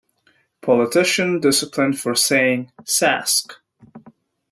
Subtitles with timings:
[0.61, 3.57] Politician disciplined for saying Sask.